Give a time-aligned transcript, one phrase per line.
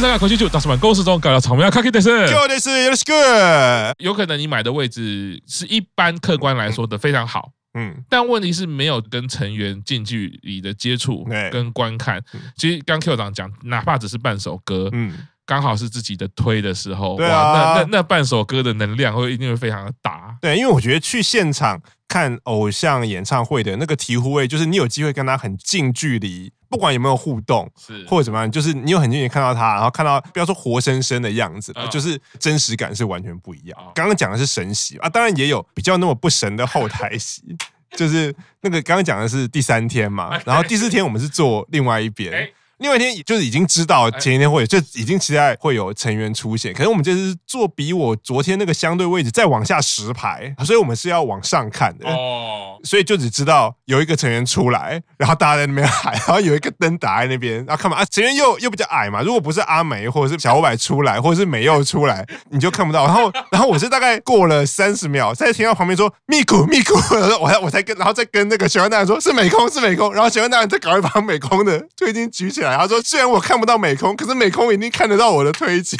[0.00, 12.22] 大家，恭喜就打什么，公司中搞了草莓卡 K 的是，就的是有的是个，有可能你买的位置是一般客观来说的非常好，嗯，但问题是没有跟成员近距离的接触跟观看。
[12.56, 15.12] 其实刚 Q 长讲，哪怕只是半首歌，嗯，
[15.50, 20.32] 刚好是自己的推的时候，哇，那那那半首歌的能量会一定会非常的大。
[20.40, 26.52] 对，因为我觉得去现场看偶像演唱会的那个醍醐味，就是你有机会跟他很近距离。
[26.68, 33.76] 不管有没有互动，是或者怎么样，就是你有很近看到他，然后看到不要说活生生的样子，就是真实感是完全不一样。
[33.92, 37.42] 刚刚讲的是神席啊，当然也有比较那么不神的后台席，
[37.98, 42.48] 就是那个刚刚讲的是第三天嘛， 然后第四天我们是坐另外一边。
[42.80, 46.72] 另外一天就是已经知道前一天会有，就已经期待会有成员出现。
[46.72, 52.08] 可是我们这是坐比我昨天那个相对位置再往下十排，所以我们是要往上看的。
[52.08, 59.20] 哦，所以就只知道有一个成员出来，然后大家在那边喊，然后有一个灯打在那边，然后看嘛啊，成员又又比较矮嘛。
[59.20, 63.04] 如果不是阿梅或者是小五百出来，或者是美又出来，你就看不到。
[63.04, 66.94] 然后然后我是大概过了三十秒，再听到旁边说咪咕咪咕，
[67.38, 72.69] 我才我才跟，然后再跟那个玄幻大人说是美空是美空，然后玄幻大人再搞一把美空的就已经举起来。
[72.76, 75.98] 他说：“虽然我看不到美空，可是美空一定看得到我的推进，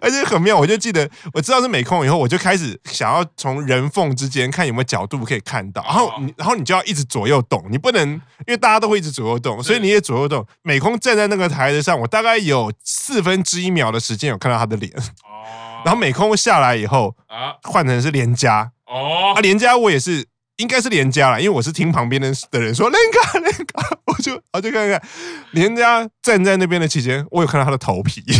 [0.00, 0.56] 而且很妙。
[0.56, 5.82] 我就记得我知道是美空以后，我就开始想要从人缝之间看有没有角度可以看到。
[5.82, 10.46] 然后你，然后你就要一直左右动，你不能因为大家都会一直左右动，所以你也左右动。
[10.62, 14.92] 美空站在那个台子上，我大概有四分之一秒的时间有看到他的脸。
[15.84, 20.26] 然后美空下来以后啊，换成是连家哦，啊连家我也是。”
[20.62, 23.64] 应该是连家了，因为我是听旁边的的人说连家连家，
[24.06, 25.02] 我就我就看看
[25.50, 28.22] 连家站在那边的期间，我有看到他的头皮。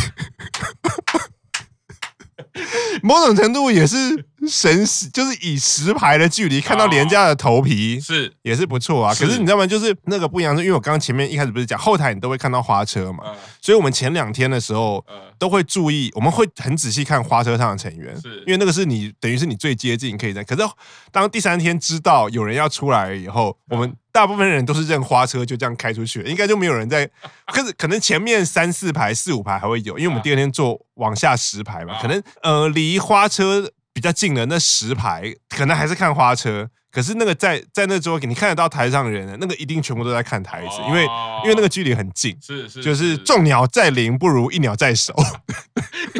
[3.02, 3.96] 某种程度也是
[4.48, 8.32] 神奇，就是以十排的距离看到廉价的头皮是。
[8.42, 9.14] 也是不错啊。
[9.14, 9.66] 可是你知道吗？
[9.66, 13.24] 就是那个不一样，是因为我刚刚前面一开始不是讲后台你都会看到花车嘛，
[13.60, 15.04] 所以我们前两天的时候
[15.38, 18.38] 都会注意，我们会很仔细看花车上的成员，是。
[18.40, 20.42] 因为那个是你等于是你最接近可以在。
[20.42, 20.62] 可是
[21.10, 27.08] 当第三天知道有人要出来了以后，我们大部分人都是认花车就这样开出去，应该就没有人在。
[27.46, 36.68] 可是可能前面三四排、四五排还会有，因为我们第二天坐往下十排嘛，可能呃离花车比较近的那十排，可能还是看花车。
[36.90, 41.04] 可是那个在在那桌，你看得到台上的人，那个一定全部都在看台子，因为
[41.42, 45.14] 因为那个距离很近，是是，就是众鸟在林不如一鸟在手。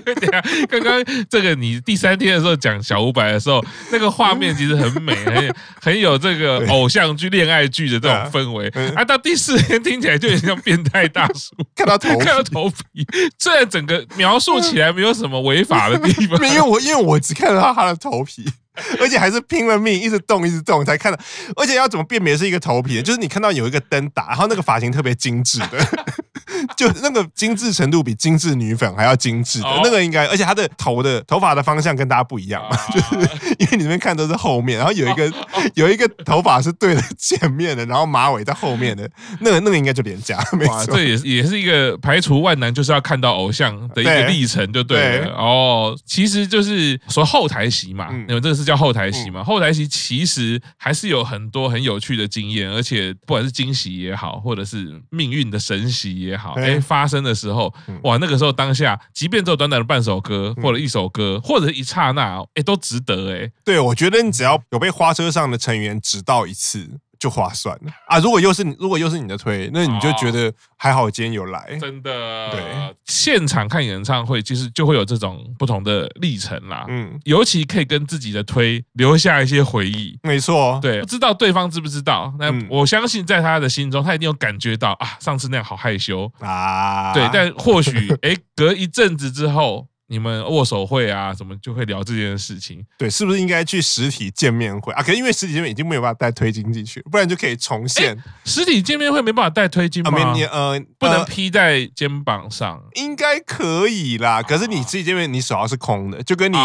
[0.07, 8.69] 因为等下刚刚这个你第三天的时候讲小五百的时候，那个画面其实很美，很很有这个偶像剧、恋爱剧的这种氛围。
[8.95, 13.07] 啊，到第四天听起来就有点像变态大叔，看到头看到头皮，
[13.39, 18.45] 虽然整个描述起来没有什么违法的地方， 因为我因为我只看到他的头皮。
[18.99, 21.19] 而且还是拼了命，一直动，一直动才看到。
[21.57, 23.03] 而且要怎么辨别是一个头皮？
[23.03, 25.87] 就是你看到有一个灯打，然后那个发型特别精致的。
[26.77, 33.29] 就那个精致程度比精致女粉还要精致的那个应该，而且她的头的头发的方向跟大家不一样嘛， 就是
[33.59, 35.33] 因为你们看都是后面，然后有一个
[35.75, 39.09] 有一个头发是对着前面的，然后马尾在后面的，
[39.41, 45.33] 那个那个应该就廉价没错，这也是也是一个排除万难就是要看到偶像的一个历程，就对了。
[45.35, 49.43] 哦，其实就是说后台席嘛，你们这个是叫后台席嘛？
[49.45, 56.53] 后台席其实还是有很多很有趣的经验，而且不管是惊喜也好，或者是命运的神喜也好。
[56.55, 57.73] 哎，发生的时候，
[58.03, 63.51] 哇，那个时候当下，即便只有短短的半首歌，或者一首歌，或者是一刹那，哎，都值得哎。
[63.65, 66.99] 对，我觉得你只要有被花车上的成员指到一次。
[67.23, 68.19] 就划算了啊！
[68.19, 72.51] 如果又是你如果又是你的推，那你就觉得还好，今天有来，真的。
[72.51, 72.61] 对，
[73.05, 76.85] 现场看演唱会其实就会有这种不同的历程啦。
[76.89, 80.19] 嗯，尤其可以跟自己的推留下一些回忆。
[80.25, 82.35] 没错，对，不知道对方知不知道？
[82.41, 87.15] 那我相信在他的心中，他一定有感觉到啊，上次那样好害羞啊。
[87.15, 89.87] 对，但或许 哎，隔一阵子之后。
[90.13, 92.85] 你们握手会啊，怎么就会聊这件事情？
[92.99, 95.03] 对，是不是应该去实体见面会啊？
[95.03, 98.15] 可是因为实体见面已经没有办法带推金进去，不然就可以重现。
[98.45, 100.11] 实体见面会没办法带推金吗？
[100.21, 104.43] 啊、呃，不能披在肩膀上，呃、应该可以啦。
[104.43, 106.59] 可是你实体见面，你手要是空的，就跟你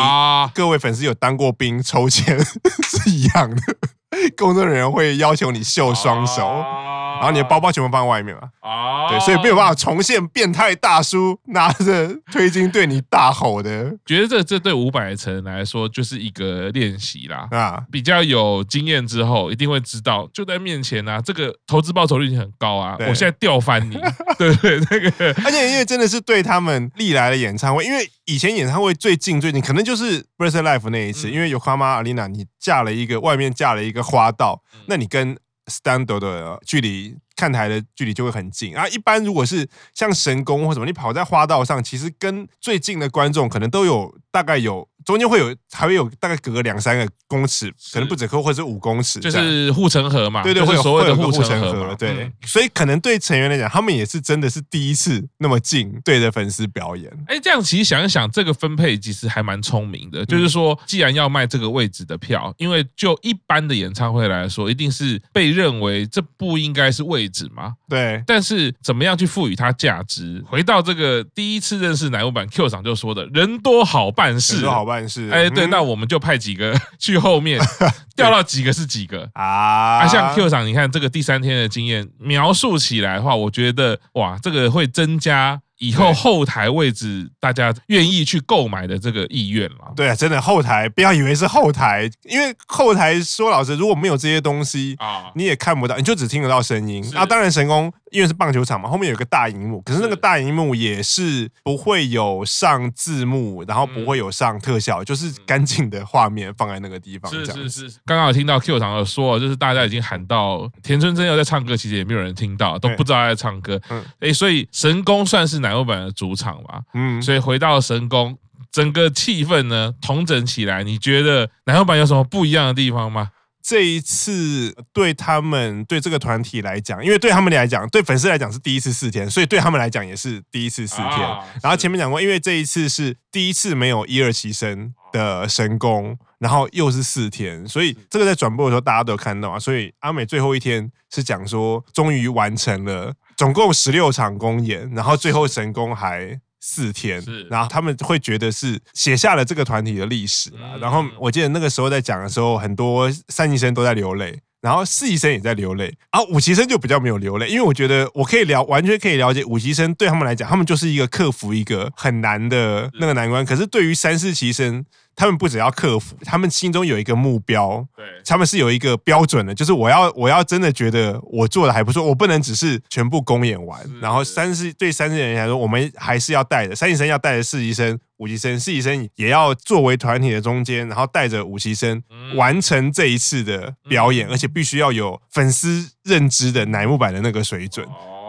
[0.54, 2.38] 各位粉丝有当过兵抽签
[2.84, 3.78] 是一样的。
[4.38, 6.46] 工作人员会要求你秀双手。
[6.48, 6.86] 啊
[7.18, 8.44] 然后你的包包全部放在外面嘛？
[8.60, 13.92] 啊，对，所以没有办法重现变态大叔拿着推金对你大吼的。
[14.06, 17.48] 觉得这这对五百层来说就是一个练习啦。
[17.50, 22.96] 啊，比较有经验之后，一定会知道就在面前啊，这个投资报酬率已经很高啊。
[23.00, 23.98] 我现在吊翻你，
[24.38, 24.80] 对不对？
[24.92, 35.38] 那个，而且因为真的是对他们历来的演唱会，因为以前演唱会最近最近可能就是 Birthday Live 那一次，因为有花妈 Alina，你架了一个外面架了一个花道，那你跟
[35.68, 38.86] Stand 的距离看台的距离就会很近啊。
[38.90, 44.90] 一般如果是像神宫或什么，你跑在花道上，其实跟最近的观众可能都有大概有。
[45.08, 50.44] 中间会有，还会有大概隔个两三个公尺，可能不止，或者是五公尺，就是护城河嘛。
[50.44, 57.10] 对对，会有所谓的护城河，对，嗯、所以可能对成员来讲，他们也是真的是第一次那么近对着粉丝表演。
[57.28, 60.26] 哎，这样其实想一想，这个分配其实还蛮聪明的。
[60.26, 67.76] 就是说，既然要卖这个位置的票，因为就一般的演唱会来说，一定是被认为这不应该是位置嘛。
[67.88, 68.22] 对。
[68.28, 70.44] 但是怎么样去赋予它价值？
[70.46, 75.30] 回到这个第一次认识乃木坂 Q 长就说的“人多好办事”，人多好办事。
[75.32, 75.78] 哎，对，那。
[75.78, 77.60] 那我们就派几个 去后面，
[78.18, 80.00] 调到几个是几个啊？
[80.00, 85.62] 啊，像 Q 长，你看这个第三天的经验描述起来的话，我觉得哇，这个会增加。
[85.80, 89.94] 以后后台位置，大家愿意去购买的这个意愿了。
[89.96, 97.06] 对啊，真的后台不要以为是后台，因为后台说老实，如果没有这些东西啊，你也看不到，你就只听得到声音。
[97.16, 107.32] 啊，当然神宫因为是棒球场嘛，后面有个大荧幕，可是那个大荧幕也是不会有上字幕，然后不会有上特效，就是干净的画面放在那个地方。
[107.32, 113.80] 是是是，刚刚有听到 Q 堂的说，就是大家已经喊到田村真佑在唱歌，其实也没有人听到，都不知道他在唱歌。
[113.90, 115.68] 嗯，哎，所以神宫算是哪？
[115.68, 118.38] 乃木坂的主场吧，嗯，所以回到神宫，
[118.72, 123.32] 整个气氛呢统整起来，你觉得乃木坂有什么不一样的地方吗？
[123.68, 131.06] 这一次对他们对这个团体来讲，因为对他们来讲，对粉丝来讲是第一次四天，所以对他们来讲也是第一次四天。
[131.06, 139.60] 啊、然后前面讲过，因为这一次是第一次没有一二期生的神功，然后又是四天，所以这个在转播的时候大家都有看到啊。
[139.60, 143.14] 所以阿美最后一天是讲说，终于完成了。
[143.36, 150.52] 总共十六场公演，然后最后神功还四天，然后他们会觉得是写下了这个团体的历史。
[150.82, 163.46] 然后我记得那个时候在讲的时候，很多三级生都在流泪，然后四期生也在流泪，然后五级生就比较没有流泪，因为我觉得我可以了，完全可以了解五级生对他们来讲，他们就是一个克服一个很难的那个难关。
[163.46, 164.84] 可是对于三四级生，
[165.18, 182.04] 他们不只要克服，他们心中有一个目标，对，他们是有一个标准的，就是我要我要真的觉得我做的还不错，我不能只是全部公演完，然后三四对三四人来说，我们还是要带的三级生要带着四级生、五级生，四级生也要作为团体的中间，然后带着五级生
[182.36, 187.84] 完成这一次的表演，而且必须要有粉丝认知的乃木坂的那个水准，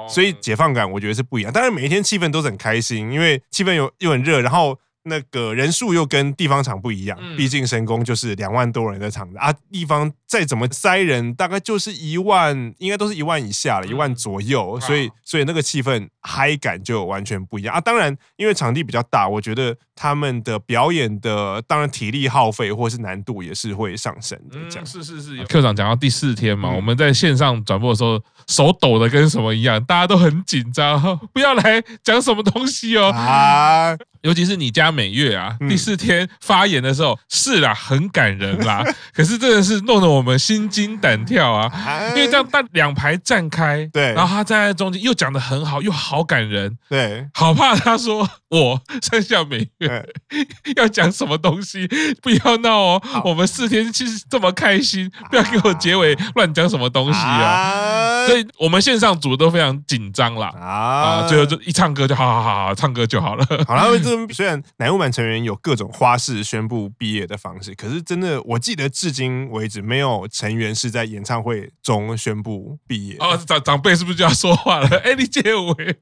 [0.09, 1.53] 所以解放感我觉得是不一样。
[1.53, 4.79] 当然每一天气氛都是很开心，因为气氛又又很热，然后。
[5.05, 17.81] 那个人数又跟地方场不一样，毕竟神宫就是两万多人的场子啊，地方再怎么塞人，大概就是一万，应该都是一万以下了，一万左右，所以所以那个气氛嗨感就完全不一样啊。
[17.81, 24.59] 当然，因为场地比较大，我觉得他们的表演的当然体力耗费或是难度也是会上升的。
[24.69, 31.01] 这样是是是课长讲到第四天嘛，我们在线上转播的时候，手抖的跟什么一样，大家都很紧张，
[31.33, 33.97] 不要来讲什么东西哦啊。
[34.23, 38.85] 尤其是你家美月啊，第四天发言的时候，是啦，很感人啦。
[39.15, 41.71] 可是真的是弄得我们心惊胆跳啊，
[42.11, 50.09] 因为这样但两排站开，对，然后他站在中间又讲的很好，又好感人，对，好怕他说我山下美月
[50.77, 51.87] 要讲什么东西，
[52.23, 58.27] 不要闹哦，我们四天其实这么开心，不要给我结尾乱讲什么东西啊。
[58.27, 60.49] 所以我们线上组都非常紧张啦。
[60.59, 63.89] 啊，最后就一唱歌就好好好好，唱歌就好了，好了。
[64.33, 73.17] 虽然乃木坂成员有各种花式宣布毕业的方式，可是真的，我记得至今为止没有成员是在演唱会中宣布毕业。
[73.19, 74.89] 哦，长长辈是不是就要说话了？
[75.05, 75.97] 哎，你结尾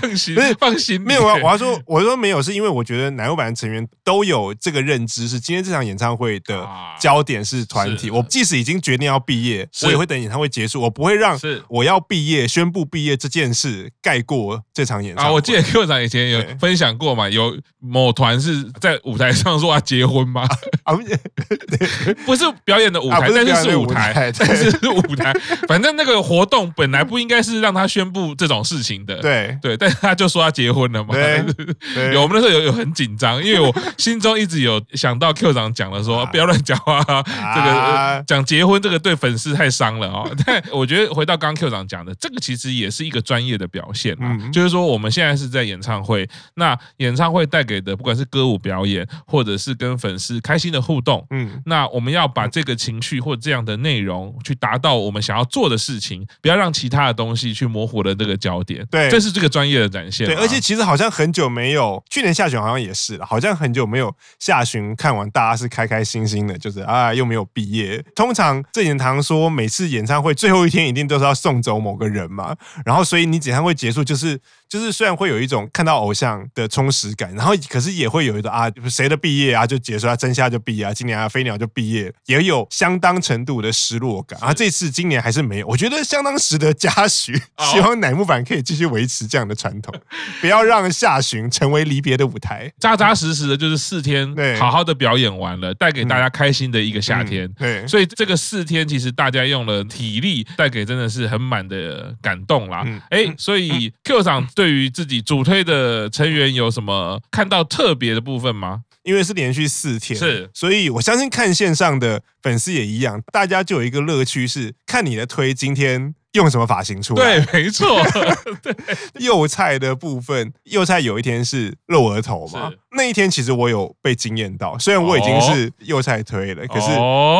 [0.00, 1.34] 更行，不是放心，没有啊。
[1.34, 6.68] 我要说，我说没有，是因为我觉得乃木坂成员都有这个认知，是今天这场演唱会的
[6.98, 8.10] 焦点是团体。
[8.10, 15.30] 我即使已经决定要毕业，我也会等演唱会结束，我不会让我要毕业宣布毕业这件事盖过这场演唱会。
[15.30, 17.30] 啊，我记得 Q 长以前有分享过嘛。
[17.30, 20.42] 有某团是在舞台上说要结婚吗？
[20.82, 20.94] 啊
[22.26, 25.32] 不是表演的舞台，但是是舞台，但是是舞台。
[25.68, 31.14] 反正那个活动本来不应该是让他宣布这种事情的，对对，但是他就说他结婚了嘛。
[32.12, 40.30] 有我们那时候有有很紧张，因为我心中一直有想到 Q 长讲了说不要乱讲话，这个讲结婚这个对粉丝太伤了哦。
[40.46, 46.78] 但我觉得回到刚刚 Q 长讲的，这个其实也是一个专业的表现啊，就是说我们现在是在演唱会，那。
[46.98, 58.86] 演唱会带给的，不管是歌舞表演，或者是跟粉丝开心的互动，嗯，那我们要把这个情绪趣或这样的内容，去达到我们想要做的事情，不要让其他的东西去模糊了这个焦点。
[58.90, 60.26] 对，这是这个专业的展现。
[60.26, 68.02] 对，而且其实好像很久没有，去年下旬好像也是了，好像很久没有下旬看完，大家是开开心心的，就是啊又没有毕业。
[68.14, 74.38] 通常郑言堂说，每次演唱会最后一天一定都是要送走某个人嘛，然后所以你演唱会结束就是
[74.68, 84.38] 就是虽然会有一种看到偶像的充实感，然后可是也会有一种啊谁的毕业啊就结束啊，真夏就毕业啊，今年啊飞鸟就毕业，也有相当程度的失落感。
[84.40, 89.94] 啊，这次今年还是没有，我觉得相当值得嘉许， 希望乃木坂可以继续维持这样的传统，
[90.40, 97.50] 不要让下旬成为离别的舞台，扎扎实实的就是四天，好好的表演完了，带给大家开心的一个夏天。
[97.58, 102.86] 对，所以这个四天其实大家用了体力带给真的是很满的感动啦。
[103.10, 108.82] 哎，所以 Q 长对于自己主推的成员有什么看到特别的部分吗？
[109.02, 117.40] 因为是连续四天，是，所以我相信看线上的粉丝也一样，大家就有一个乐趣是看你的推今天用什么发型出来。
[117.40, 118.02] 对，没错。
[118.62, 118.74] 对，
[119.18, 122.70] 幼菜的部分，幼菜有一天是露额头嘛？
[122.92, 126.90] 那一天其实我有被惊艳到，虽然我已经是幼菜推了，可是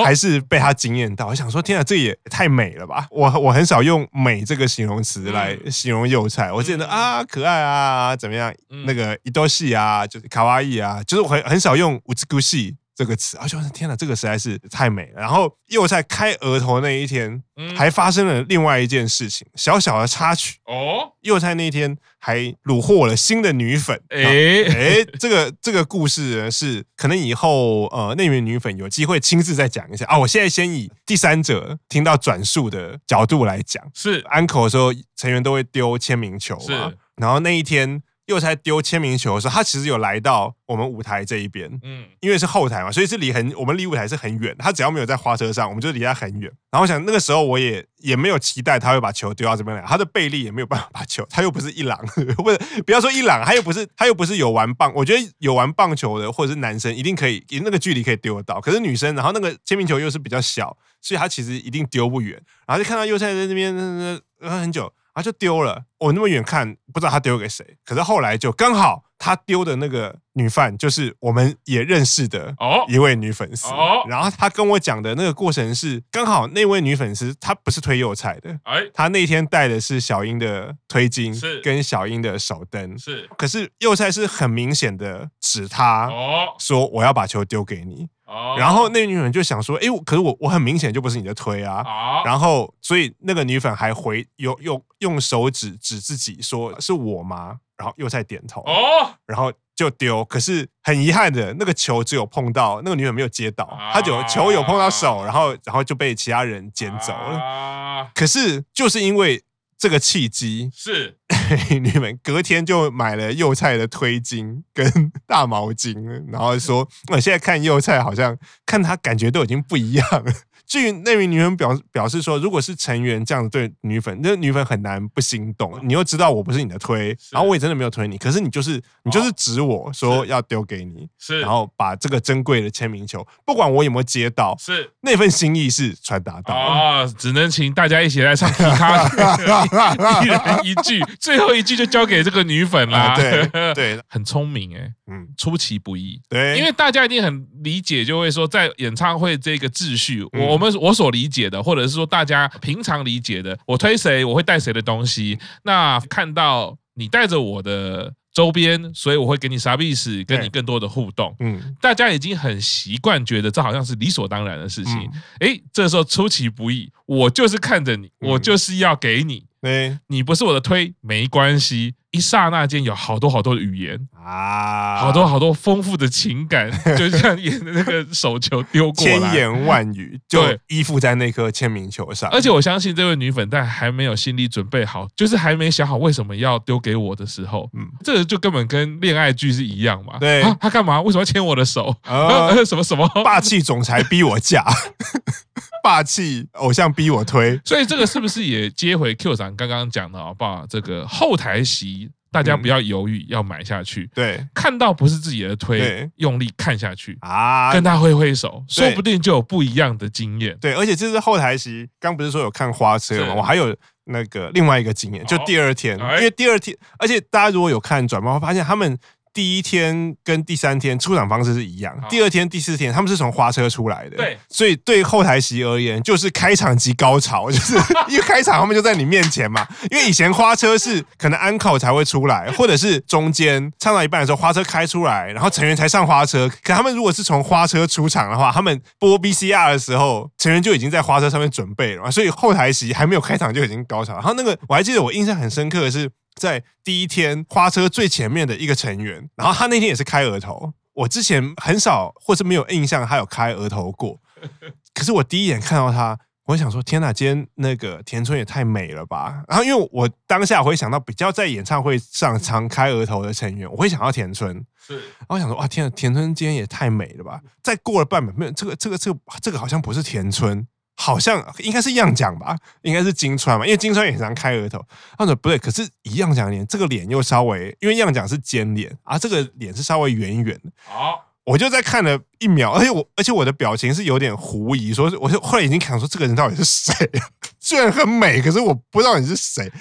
[0.04, 1.26] 还是被他惊艳到。
[1.26, 3.06] 我想说，天啊，这也太美了吧！
[3.10, 8.54] 我我很少用“美”这个形容词来形容幼菜，我觉得啊，可爱啊，怎么样？
[8.86, 13.38] 那个伊多西啊，就是卡哇伊啊，就是我很很少用“乌兹古西”这个词。
[13.38, 15.20] 啊，就是天哪，这个实在是太美了。
[15.22, 17.42] 然后又在开额头那一天，
[17.74, 21.12] 还发生了另外一件事情，小小的插曲哦。
[21.22, 30.18] 又在那一天还虏获了新的女粉，哎哎，这个这个故事呢是可能以后呃那名女粉有机会亲自再讲一下啊。
[30.18, 38.02] 我现在先以第三者听到转述的角度来讲，是安可的时候成员都会丢签名球嘛，是然后那一天。
[38.30, 44.54] 幼菜丢签名球的时候，他其实有来到我们舞台这一边，嗯，因为是后台嘛，所以是离很我们离舞台是很远。
[44.56, 46.50] 他只要没有在花车上，我们就离他很远。
[46.70, 51.98] 然后我想那个时候我也也没有期待他会把球丢到这边来，他的背力也没有办法把球， 他又不是一郎，
[52.36, 52.56] 不是
[52.86, 58.60] 不要说一郎，他又不是他又不是有玩棒，我觉得有玩棒球的或者是男生一定可以，那个距离可以丢得到。
[58.60, 62.40] 可是女生，然后那个签名球又是比较小，所以他其实一定丢不远。
[62.66, 64.92] 然后就看到幼菜在那边呃很久。
[65.14, 72.54] 然后就丢了，我那么远看不知道他丢给谁，可是后来就刚好他丢的那个女 fan 就是我们也认识的
[72.88, 86.10] 一位女粉丝，哦、然后他跟我讲的那个过程是刚好那位女粉丝她不是推幼菜的，哎，她那天带的是小英的推金是跟小英的手灯是，可是幼菜是很明显的指他
[86.58, 88.08] 说我要把球丢给你。
[88.56, 91.84] 然后那个女粉就想说，哎，可是我我很明显就不是你的推啊。
[92.24, 97.56] 然后所以那个女粉还回用用用手指指自己说是我吗？
[97.76, 98.60] 然后又在点头。
[98.62, 100.24] 哦然后就丢。
[100.24, 108.10] 可是很遗憾的，那个球只有碰到那个女粉没有接到，她就球有碰到手，然后然后就被其他人捡走了。
[108.14, 109.42] 可是就是因为。
[109.82, 111.16] 这个契机是
[111.56, 114.90] 美女们隔天就买了幼菜的推巾跟
[115.26, 115.94] 大毛巾，
[116.30, 120.32] 然后说我现在看幼菜好像看他感觉都已经不一样了。
[120.70, 125.76] 据那名女粉表表示说，如果是成员这样子对女粉，那女粉很难不心动。
[125.82, 134.92] 你又知道我不是你的推，然后我也真的没有推你，可是你就是你就是指我说要丢给你，是，然后把这个珍贵的签名球，不管我有没有接到，是。
[135.00, 136.54] 那份心意是传达到。
[136.54, 143.16] 啊，只能请大家一起来唱吉他，一人一句，最后一句就交给这个女粉啦。
[143.16, 150.59] 对对， 很聪明哎，嗯，出其不意，对，因为大家一定很理解，就会说在演唱会这个秩序，我。
[150.59, 155.38] 我们我所理解的，或者是说大家平常理解的，我推谁，我会带谁的东西。
[155.64, 161.34] 那看到你带着我的周边，所以我会给你啥意思，跟你更多的互动。
[161.40, 165.10] 嗯，大家已经很习惯，觉得这好像是理所当然的事情。
[165.40, 169.44] 哎，这时候出其不意，我就是看着你，我就是要给你。
[169.62, 171.94] 哎，你不是我的推，没关系。
[172.12, 182.28] 一刹那间，有好多好多的语言啊，好多好多丰富的情感， 就像演的那个手球丢过来，千言万语就依附在那颗签名球上。
[182.30, 190.18] 而且我相信这位女粉在还没有心理准备好，就是还没想好为什么要丢给我的时候，嗯，这个就根本跟恋爱剧是一样嘛。
[190.18, 191.00] 对，他干嘛？
[191.00, 191.94] 为什么要牵我的手？
[192.66, 193.08] 什么什么？
[193.22, 194.64] 霸气总裁逼我嫁。
[195.90, 200.64] 霸气偶像逼我推，所以这个是不是也接回 Q 长刚刚讲的好不好？
[200.68, 204.08] 这个后台席大家不要犹豫，要买下去。
[204.14, 210.56] 对，看到不是自己的推，用力看下去啊，跟他挥挥手，说不定就有不一样的经验。
[210.60, 213.34] 对，而且这是后台席，刚不是说有看花车吗？
[213.34, 218.96] 我还有那个另外一个经验，就第二天，因为第二天，而且大家如果有看转播，会发现他们。
[219.32, 227.74] 第一天跟第三天出场方式是一样，第二天、第四天他们是从花车出来的，对，所以对后台席而言 就是开场即高潮，就是
[228.08, 229.66] 因为开场他们就在你面前嘛。
[229.90, 236.50] 因为以前花车是可能安可才会出来，或者是中间唱到一半的时候花车开出来，然后成员才上花车。
[236.62, 244.14] 可他们如果是从花车出场的话，他们播 BCR 的时候，成员就已经在花车上面准备了嘛，所以后台席还没有开场就已经高潮。
[244.14, 246.10] 然后那个我还记得我印象很深刻的是。
[246.34, 250.72] 在第一天花车最前面的一个成员，然后他那天也是开额头。
[250.92, 254.20] 我之前很少或是没有印象他有开额头过，
[254.92, 259.42] 可是我第一眼看到他，我想说：天哪，今天那个田村也太美了吧！
[259.48, 264.64] 然后因为我当下我会想到比较在演唱会上常开额头的成员，我会想到田村。
[264.84, 267.40] 是，然后想说：哇，天哪，田村今天也太美了吧！
[267.62, 270.66] 再过了半秒，没有这个这个这个这个好像不是田村。
[271.00, 274.84] 好像应该是样讲吧，应该是金川嘛，因为金川也常开额头。
[275.16, 280.70] 他说不对，可是一样讲脸，这个脸又稍微，因为样讲是尖脸啊，这个脸是稍微圆圆的。
[280.84, 286.94] 好，我就在看了一秒，而且我而且我的表情是有点狐疑，说我就后来已经想说这个人到底是谁？
[287.58, 289.72] 虽然很美，可是我不知道你是谁。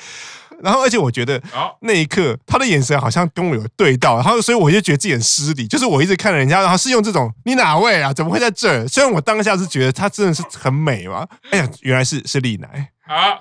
[0.61, 1.41] 然后，而且我觉得
[1.81, 8.13] 那一刻他的眼神好像跟我有对到，然后所以我就觉得自己很失礼，就是我一直看人家，然后是用这种“你哪位啊？
[8.13, 13.39] 怎么会在这儿？”虽然我当下是觉得他真的是很美嘛，哎呀，原来是是丽奶啊，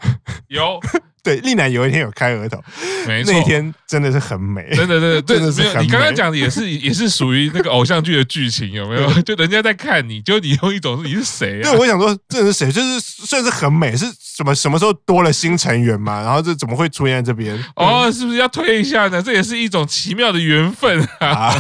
[0.48, 0.80] 有。
[1.28, 2.62] 对，丽乃有一天有开额头，
[3.06, 5.82] 没错，那一天真的是很美，真的，真的，真的是很美。
[5.82, 9.12] 你刚刚讲的也是， 也是属于那个偶像剧的剧情，有没有？
[9.22, 11.70] 就人家在看你，就你用一种你是谁啊？
[11.70, 12.72] 对，我想说这是谁？
[12.72, 16.22] 就是算是很美，是什么什么时候多了新成员嘛？
[16.22, 17.58] 然后这怎么会出现在这边？
[17.76, 19.20] 哦，是不是要推一下呢？
[19.20, 21.54] 这也是一种奇妙的缘分啊！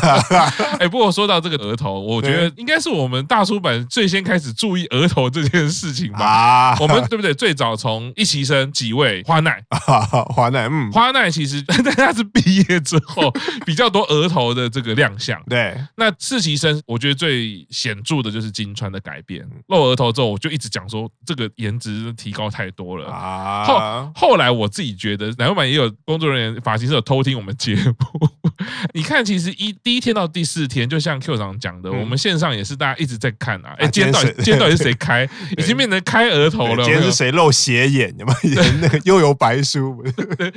[0.80, 6.24] 哎，不过说到这个额头，我觉得应该是我们大出版最先开始注意额头这件事情吧？
[6.24, 7.34] 啊，我们对不对？
[7.34, 9.57] 最早从一期生几位花奈。
[9.68, 10.00] 啊，
[10.34, 13.30] 花奈，嗯，花奈其实 但他是毕业之后
[13.66, 15.42] 比较多额头的这个亮相。
[15.48, 23.64] 对，那实习生我觉得最显著的就是金川的改变，露额头之后，我就一直讲说这个颜值提高太多了啊。
[23.64, 28.28] 后后来我自己觉得，乃木坂也有工作人员发型师有偷听我们节目。
[28.94, 33.74] 你看，其实一第一天到第四天，就像 Q 长讲的，我们线上也是大家一直在看啊。
[33.78, 35.28] 哎，今天到底今天 到底是谁开？
[35.56, 36.84] 已经变成开额头了。
[36.84, 38.14] 今天是谁露斜眼？
[38.18, 38.62] 有没有？
[38.80, 40.04] 那个悠游白书。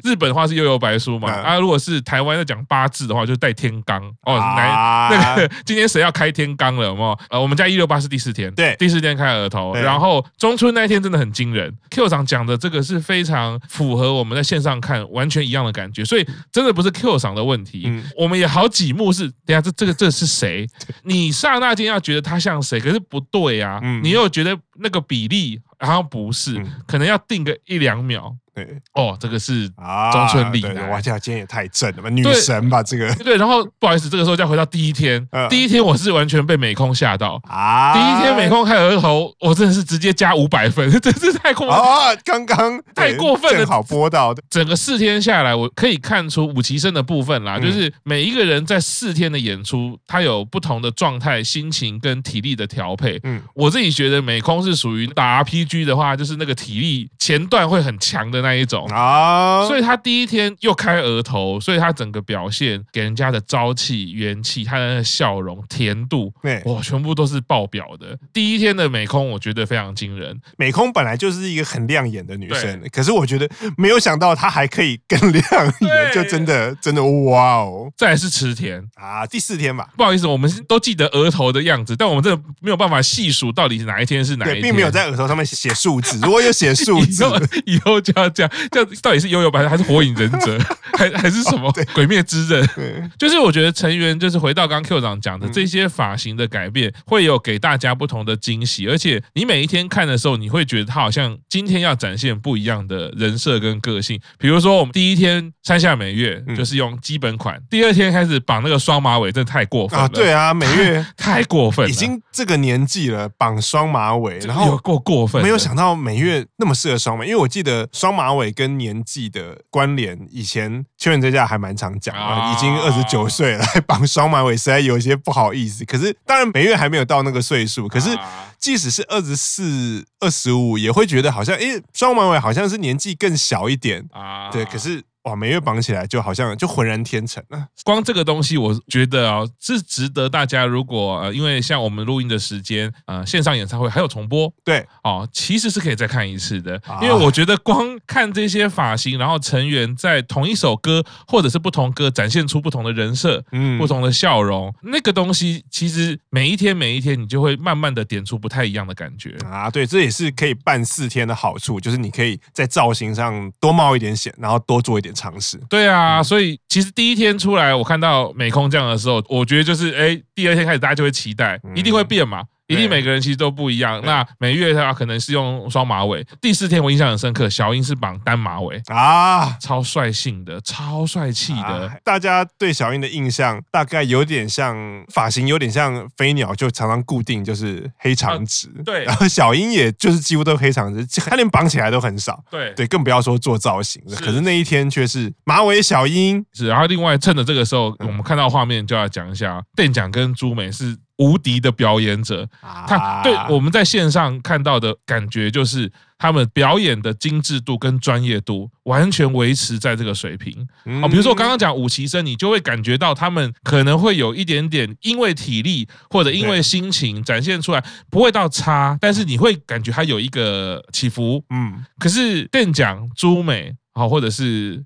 [0.03, 1.31] 日本话是悠游白书嘛？
[1.31, 4.37] 啊，如果是台湾在讲八字的话，就是带天罡哦。
[4.37, 4.69] 来，
[5.11, 6.87] 那个今天谁要开天罡了？
[6.87, 7.17] 有没有？
[7.29, 9.73] 呃，我们家一六八是第四天，对，第四天开额头。
[9.75, 11.73] 然后中春那一天真的很惊人。
[11.89, 17.91] Q 长讲的这个是非常符合我们在线上看完全一样的感觉，所以真的不是 Q 长的问题。
[18.15, 20.67] 我们也好几幕是，等下这这个这是谁？
[21.03, 23.79] 你刹那间要觉得他像谁，可是不对啊。
[24.03, 28.35] 你又觉得那个比例好像不是，可能要定个一两秒。
[28.53, 33.37] 对哦，这个是中村丽乃，哇，这今天也太正了吧，女神吧，这个对。
[33.37, 37.93] 然后不好意思，这个时候再回到第一天，第一天我是完全被美空吓到啊！
[37.93, 42.13] 第一天美空开额头，我真的是直接加五百分， 真是太过分啊！
[42.25, 44.43] 刚刚太过分了，正好播到的。
[44.49, 53.17] 整个四天下来，我可以看出五期生的部分啦，就是每一个人在四天的演出，他有不同的状态、心情跟体力的调配。
[53.23, 58.40] 嗯，我自己觉得美空是属于打 RPG 的话，就是那个体力前段会很强的。
[58.41, 68.17] 那一种啊，所以他第一天又开额头，所以他整个表现给人家的朝气、元气，他的笑容、甜度，对，哇，全部都是爆表的。
[68.33, 70.35] 第一天的美空，我觉得非常惊人。
[70.57, 75.43] 美空本来就是一个很亮眼的女生，可是我觉得没有想到她还可以更亮
[75.81, 77.91] 眼， 就真的真的哇哦！
[77.95, 86.17] 再来是池田啊，第四天吧，不好意思，我们都记得额头的样子，但我们真的没有办法细数到底是哪一天是哪一天，并没有在额头上面写数字。
[86.23, 87.23] 如果有写数字，
[87.67, 88.30] 以后就要。
[88.33, 90.57] 这样，这样到底是幽游白还是火影忍者，
[90.97, 93.11] 还还是什么鬼灭之刃？
[93.17, 98.87] 就是我觉得成员就是回到刚刚 Q 长讲的这些发型的改变，会有给大家不同的惊喜。
[98.87, 104.19] 而且你每一天看的时候，你会觉得他好像今天要展现不一样的人设跟个性。
[104.37, 110.09] 比如说我们第一天山下美月就是用基本款，第二天开始绑那个双马尾，真的太过分了。
[110.09, 118.31] 对啊，美月 太过分了，已经这个年纪了，绑双马尾，然后过过分，没有想到美月那么适合双马，因为我记得双马。
[118.31, 125.83] 尾跟年纪的关联，以前秋元这家还蛮常讲的，已经二十九岁了，还绑双马尾，实在有一些不好意思。
[125.83, 128.17] 可是当然美月还没有到那个岁数，可是
[128.57, 134.49] 即使是二十四、二十五，也会觉得好像，哎，双马尾好像是年纪更小一点啊。
[134.49, 135.03] 对，可是。
[135.23, 137.67] 哇，每月绑起来就好像就浑然天成了。
[137.83, 146.81] 光这个东西，我觉得啊、哦，是值得大家如果呃，因为像我们录音的时间，呃，线上演唱会还有重播，对哦，其实是可以再看一次的。
[147.01, 159.69] 因为我觉得光看这些发型，然后成员在同一首歌或者是不同歌展现出不同的人设，嗯，不同的笑容，那个东西其实每一天每一天，你就会慢慢的点出不太一样的感觉啊。
[159.69, 165.57] 对，这也是可以办四天的好处，就是你可以在造型上多冒一点险，然后多做一点尝试。
[165.69, 172.43] 对啊，所以其实第一天出来，我看到美空这样的时候，我觉得就是哎，第二天开始大家就会期待，一定会变嘛。
[172.71, 174.01] 一定每个人其实都不一样。
[174.03, 176.25] 那每月他可能是用双马尾。
[176.39, 181.87] 第四天我印象很深刻，小英是绑单马尾啊，超率性的，超帅气的。
[181.87, 181.95] 啊。
[182.03, 184.75] 大家对小英的印象大概有点像
[185.13, 188.67] 发型，有点像飞鸟，就常常固定就是黑长直。
[188.67, 192.43] 啊、对，然后小英也就是几乎都黑长直，她连绑起来都很少。
[192.49, 194.15] 对对，更不要说做造型了。
[194.17, 196.43] 可是那一天却是马尾小英。
[196.53, 200.97] 是，然后另外趁着这个时候，我们看到画面就要讲一下，店长跟朱美是。
[201.21, 202.49] 无敌的表演者，
[202.87, 210.67] 他对我们在线上看到的感觉就是他们表演的精致度跟专业度完全维持在这个水平。
[211.03, 221.43] 哦，比如说我刚刚讲五期生，你就会感觉到他们可能会有一点点因为体力或者因为心情展现出来，不会到差，但是你会感觉他有一个起伏。
[221.51, 223.75] 嗯，可是店长朱美。
[223.93, 224.81] 好，或者是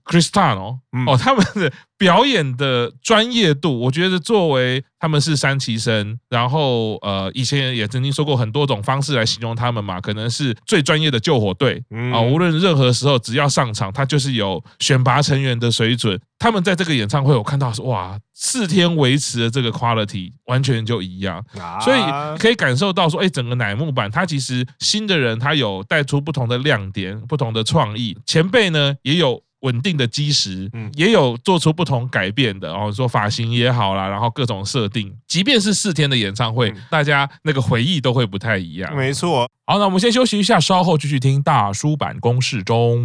[1.08, 16.20] 哦，他们的表演的专业度， 我觉得作为他们是三期生，然后呃，以前也曾经说过很多种方式来形容他们嘛，可能是最专业的救火队啊，无论任何时候只要上场，他就是有选拔成员的水准。
[16.38, 21.44] 他们在这个演唱会，我看到是哇，四天维持的这个 quality 完全就一样，
[21.82, 22.00] 所以
[22.38, 28.94] 可以感受到说，哎，整个乃木坂他其实新的人他有带出不同的亮点，不同的创意，前辈呢。
[29.02, 38.96] 也有稳定的基石，嗯，也有做出不同改变的，然后说发型也好啦，然后各种设定，即便是四天的演唱会，大家那个回忆都会不太一样。
[38.96, 39.50] 没错。
[39.66, 43.04] 好，那我们先休息一下，稍后继续听大叔版公式中。